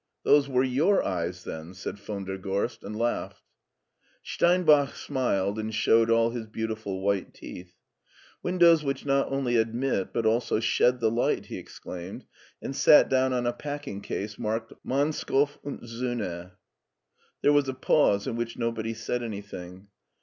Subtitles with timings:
[0.25, 3.43] "Those were your eyes, then," said von der Gorst and laughed.
[4.23, 7.75] Steinbach smiled and showed all his beautiful white teeth.
[8.09, 12.25] '* Windows which not only admit but also shed the light t" he exclaimed,
[12.63, 16.53] and sat down on a packing case marked" Manskoff & Sohne."
[17.43, 19.89] There was a pause in which nobody said anything.